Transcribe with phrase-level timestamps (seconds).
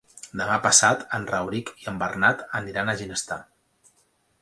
[0.39, 3.43] Demà passat en Rauric i en Bernat aniran a Ginestar.